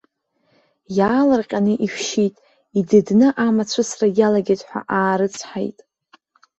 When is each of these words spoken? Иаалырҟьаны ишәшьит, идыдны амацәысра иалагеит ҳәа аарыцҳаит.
Иаалырҟьаны 0.97 1.73
ишәшьит, 1.85 2.35
идыдны 2.79 3.27
амацәысра 3.45 4.07
иалагеит 4.19 4.61
ҳәа 4.67 4.81
аарыцҳаит. 4.97 5.77